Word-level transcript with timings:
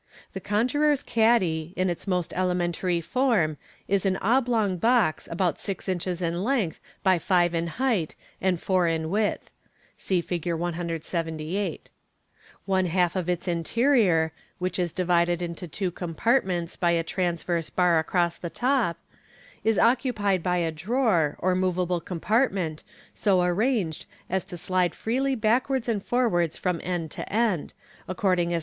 The 0.33 0.39
conjuror's 0.39 1.03
caddy, 1.03 1.75
in 1.77 1.87
its 1.87 2.07
most 2.07 2.33
elementary 2.33 3.01
form, 3.01 3.57
is 3.87 4.03
an 4.03 4.17
obiong 4.19 4.79
box, 4.79 5.27
about 5.29 5.59
six 5.59 5.87
inches 5.87 6.23
in 6.23 6.43
length 6.43 6.79
by 7.03 7.19
five 7.19 7.53
in 7.53 7.67
height 7.67 8.15
and 8.41 8.59
four 8.59 8.87
in 8.87 9.11
width. 9.11 9.51
(See 9.97 10.19
Fig. 10.21 10.51
178.) 10.55 11.91
One 12.65 12.87
half 12.87 13.15
of 13.15 13.29
its 13.29 13.47
interior, 13.47 14.31
which 14.57 14.79
is 14.79 14.91
divided 14.91 15.39
into 15.39 15.67
two 15.67 15.91
MODERN 15.93 16.07
MAGIC. 16.09 16.17
349 16.17 16.17
partments 16.17 16.79
by 16.79 16.91
a 16.99 17.03
transverse 17.03 17.69
bar 17.69 17.99
across 17.99 18.37
the 18.37 18.49
top, 18.49 18.97
is 19.63 19.77
occupied 19.77 20.41
by 20.41 20.57
a 20.57 20.71
drawer, 20.71 21.35
or 21.37 21.53
moveable 21.53 22.01
compartment, 22.03 22.83
so 23.13 23.43
arranged 23.43 24.07
as 24.31 24.43
to 24.45 24.57
slide 24.57 24.95
freely 24.95 25.35
backwards 25.35 25.87
as 25.87 25.97
the 26.01 26.01
caddy 26.01 26.25
is 26.47 26.57
allowed 26.81 27.09
to 27.11 27.17
(See 27.19 28.45
Figs. 28.45 28.57